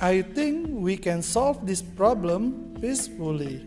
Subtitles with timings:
[0.00, 3.64] I think we can solve this problem peacefully.